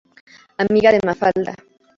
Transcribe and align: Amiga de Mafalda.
Amiga 0.63 0.91
de 0.91 0.99
Mafalda. 1.05 1.53